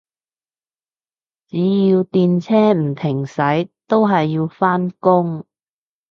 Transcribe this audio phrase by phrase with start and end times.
[1.47, 1.57] 只
[1.89, 5.45] 要電車唔停駛，都係要返工